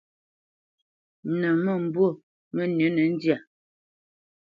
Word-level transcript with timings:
Nə̌ 1.39 1.51
məmbu 1.63 2.05
mənʉ̌nə 2.55 3.03
ndyâ, 3.13 3.37